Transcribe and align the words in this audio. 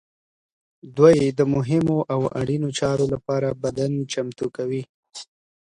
دوی 0.97 1.17
د 1.37 1.41
مهمو 1.53 1.97
او 2.13 2.21
اړینو 2.39 2.69
چارو 2.79 3.05
لپاره 3.13 3.47
بدن 3.63 3.91
چمتو 4.11 4.45
کوي. 4.57 4.83